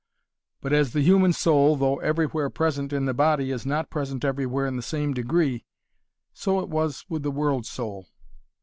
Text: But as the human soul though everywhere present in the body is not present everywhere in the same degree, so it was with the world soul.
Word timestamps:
But 0.61 0.73
as 0.73 0.93
the 0.93 1.01
human 1.03 1.31
soul 1.31 1.75
though 1.75 1.97
everywhere 1.99 2.49
present 2.49 2.91
in 2.91 3.05
the 3.05 3.13
body 3.13 3.51
is 3.51 3.67
not 3.67 3.91
present 3.91 4.25
everywhere 4.25 4.65
in 4.65 4.75
the 4.75 4.81
same 4.81 5.13
degree, 5.13 5.63
so 6.33 6.59
it 6.59 6.69
was 6.69 7.05
with 7.07 7.21
the 7.21 7.29
world 7.29 7.67
soul. 7.67 8.07